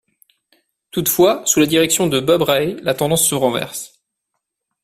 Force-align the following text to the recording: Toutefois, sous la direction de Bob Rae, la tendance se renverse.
Toutefois, 0.89 1.43
sous 1.45 1.59
la 1.59 1.67
direction 1.67 2.07
de 2.07 2.19
Bob 2.19 2.41
Rae, 2.41 2.73
la 2.81 2.95
tendance 2.95 3.23
se 3.23 3.35
renverse. 3.35 4.01